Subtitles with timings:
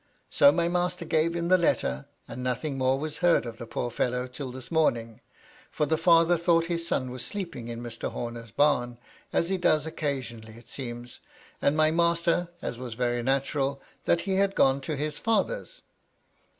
[0.31, 3.91] So my master gave him the letter, and nothing more was heard of the poor
[3.91, 5.21] fellow till this morning,
[5.69, 8.09] for the father thought his son was sleeping in Mr.
[8.09, 8.97] Homer's bam,
[9.31, 11.19] as he does occasionally it seems,
[11.61, 15.83] and my master, as was very natural, that he had gone to his father's."